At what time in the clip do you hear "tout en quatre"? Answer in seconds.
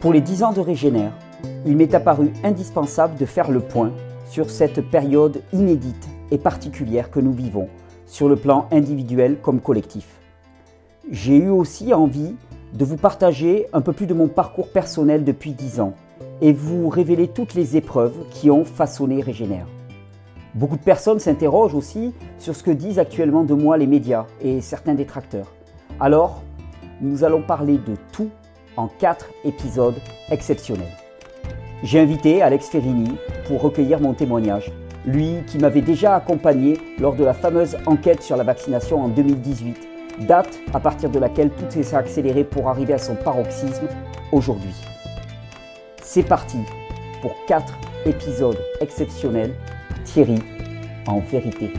28.12-29.26